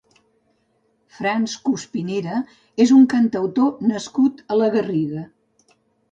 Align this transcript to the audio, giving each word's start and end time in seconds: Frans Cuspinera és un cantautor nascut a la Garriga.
Frans 1.17 1.51
Cuspinera 1.67 2.39
és 2.85 2.93
un 2.95 3.03
cantautor 3.15 3.83
nascut 3.91 4.41
a 4.55 4.57
la 4.63 4.71
Garriga. 4.77 5.21